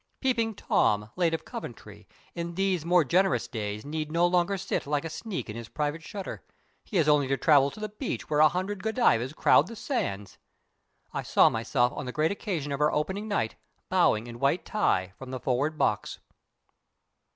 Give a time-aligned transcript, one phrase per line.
[0.19, 5.05] Peeping Tom, late of Coventry, in these more generous days need no longer sit like
[5.05, 6.43] a sneak at his private shutter.
[6.83, 10.39] He has only to travel to the beach where a hundred Godivas crowd the sands.
[11.13, 13.57] I saw myself on the great occasion of our opening night
[13.89, 16.17] bowing in white tie from the forward box.